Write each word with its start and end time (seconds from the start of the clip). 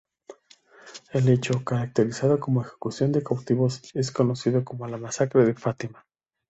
El 1.13 1.29
hecho, 1.29 1.63
caracterizado 1.63 2.39
como 2.39 2.63
"ejecución 2.63 3.11
de 3.11 3.21
cautivos" 3.21 3.81
es 3.93 4.11
conocido 4.11 4.65
como 4.65 4.87
la 4.87 4.97
masacre 4.97 5.45
de 5.45 5.53
Fátima. 5.53 6.07